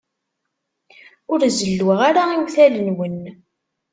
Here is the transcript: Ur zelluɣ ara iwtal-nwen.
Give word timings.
Ur 1.31 1.39
zelluɣ 1.57 1.99
ara 2.09 2.23
iwtal-nwen. 2.33 3.21